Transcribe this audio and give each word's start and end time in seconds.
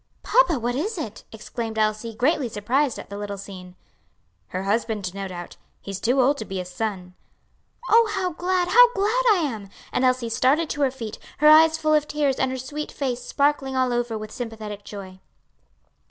"Papa! 0.23 0.57
what 0.57 0.73
is 0.73 0.97
it?" 0.97 1.25
exclaimed 1.31 1.77
Elsie, 1.77 2.15
greatly 2.15 2.49
surprised 2.49 2.97
at 2.97 3.11
the 3.11 3.19
little 3.19 3.37
scene. 3.37 3.75
"Her 4.47 4.63
husband, 4.63 5.13
no 5.13 5.27
doubt: 5.27 5.57
he's 5.79 5.99
too 5.99 6.19
old 6.19 6.37
to 6.39 6.43
be 6.45 6.59
a 6.59 6.65
son." 6.65 7.13
"Oh, 7.87 8.09
how 8.15 8.31
glad, 8.33 8.69
how 8.69 8.91
glad 8.95 9.23
I 9.33 9.43
am!" 9.45 9.69
and 9.93 10.03
Elsie 10.03 10.29
started 10.29 10.71
to 10.71 10.81
her 10.81 10.89
feet, 10.89 11.19
her 11.37 11.47
eyes 11.47 11.77
full 11.77 11.93
of 11.93 12.07
tears, 12.07 12.37
and 12.37 12.49
her 12.49 12.57
sweet 12.57 12.91
face 12.91 13.21
sparkling 13.23 13.75
all 13.75 13.93
over 13.93 14.17
with 14.17 14.31
sympathetic 14.31 14.83
joy. 14.83 15.19